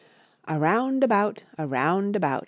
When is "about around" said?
1.03-2.15